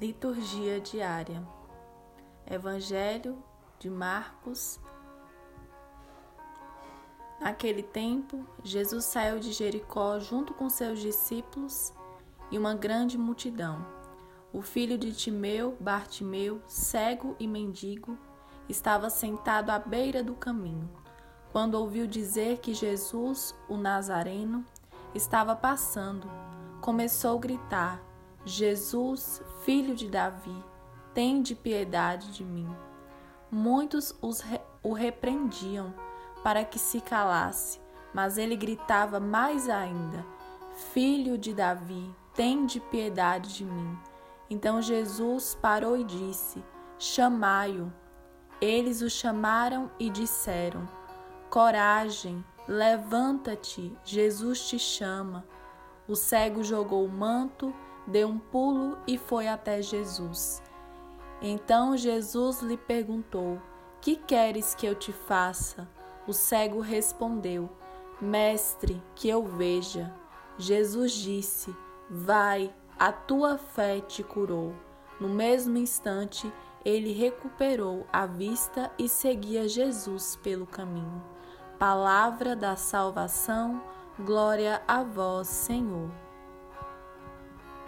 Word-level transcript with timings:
Liturgia 0.00 0.80
diária. 0.80 1.44
Evangelho 2.48 3.42
de 3.80 3.90
Marcos. 3.90 4.78
Naquele 7.40 7.82
tempo, 7.82 8.46
Jesus 8.62 9.06
saiu 9.06 9.40
de 9.40 9.50
Jericó 9.50 10.20
junto 10.20 10.54
com 10.54 10.68
seus 10.68 11.00
discípulos 11.00 11.92
e 12.48 12.56
uma 12.56 12.76
grande 12.76 13.18
multidão. 13.18 13.84
O 14.52 14.62
filho 14.62 14.96
de 14.96 15.12
Timeu, 15.12 15.76
Bartimeu, 15.80 16.62
cego 16.68 17.34
e 17.40 17.48
mendigo, 17.48 18.16
estava 18.68 19.10
sentado 19.10 19.70
à 19.70 19.80
beira 19.80 20.22
do 20.22 20.36
caminho. 20.36 20.88
Quando 21.50 21.74
ouviu 21.74 22.06
dizer 22.06 22.58
que 22.58 22.72
Jesus, 22.72 23.52
o 23.68 23.76
Nazareno, 23.76 24.64
estava 25.12 25.56
passando, 25.56 26.30
começou 26.80 27.36
a 27.36 27.40
gritar: 27.40 28.07
Jesus, 28.44 29.42
filho 29.64 29.94
de 29.94 30.08
Davi, 30.08 30.64
tende 31.12 31.54
piedade 31.54 32.32
de 32.32 32.44
mim. 32.44 32.68
Muitos 33.50 34.14
os 34.22 34.40
re 34.40 34.60
o 34.82 34.92
repreendiam 34.92 35.92
para 36.42 36.64
que 36.64 36.78
se 36.78 37.00
calasse, 37.00 37.80
mas 38.14 38.38
ele 38.38 38.56
gritava 38.56 39.18
mais 39.18 39.68
ainda: 39.68 40.24
Filho 40.92 41.36
de 41.36 41.52
Davi, 41.52 42.14
tende 42.34 42.78
piedade 42.78 43.54
de 43.54 43.64
mim. 43.64 43.98
Então 44.48 44.80
Jesus 44.80 45.58
parou 45.60 45.96
e 45.96 46.04
disse: 46.04 46.62
Chamai-o. 46.98 47.92
Eles 48.60 49.02
o 49.02 49.10
chamaram 49.10 49.90
e 49.98 50.08
disseram: 50.08 50.88
Coragem, 51.50 52.44
levanta-te, 52.66 53.92
Jesus 54.04 54.68
te 54.68 54.78
chama. 54.78 55.44
O 56.06 56.14
cego 56.14 56.62
jogou 56.62 57.04
o 57.04 57.10
manto 57.10 57.74
deu 58.08 58.28
um 58.28 58.38
pulo 58.38 58.98
e 59.06 59.18
foi 59.18 59.46
até 59.46 59.80
Jesus. 59.82 60.62
Então 61.40 61.96
Jesus 61.96 62.60
lhe 62.62 62.76
perguntou: 62.76 63.60
Que 64.00 64.16
queres 64.16 64.74
que 64.74 64.86
eu 64.86 64.94
te 64.94 65.12
faça? 65.12 65.88
O 66.26 66.32
cego 66.32 66.80
respondeu: 66.80 67.70
Mestre, 68.20 69.00
que 69.14 69.28
eu 69.28 69.44
veja. 69.44 70.12
Jesus 70.56 71.12
disse: 71.12 71.74
Vai, 72.10 72.74
a 72.98 73.12
tua 73.12 73.58
fé 73.58 74.00
te 74.00 74.24
curou. 74.24 74.74
No 75.20 75.28
mesmo 75.28 75.76
instante, 75.76 76.52
ele 76.84 77.12
recuperou 77.12 78.06
a 78.12 78.24
vista 78.24 78.90
e 78.98 79.08
seguia 79.08 79.68
Jesus 79.68 80.36
pelo 80.36 80.66
caminho. 80.66 81.22
Palavra 81.78 82.56
da 82.56 82.74
salvação, 82.76 83.82
glória 84.18 84.82
a 84.86 85.02
vós, 85.02 85.48
Senhor. 85.48 86.27